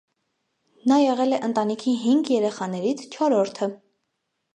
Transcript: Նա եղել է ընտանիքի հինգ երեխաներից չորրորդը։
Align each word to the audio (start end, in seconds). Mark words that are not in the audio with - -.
Նա 0.91 0.95
եղել 1.01 1.35
է 1.37 1.39
ընտանիքի 1.47 1.93
հինգ 2.05 2.31
երեխաներից 2.37 3.05
չորրորդը։ 3.13 3.69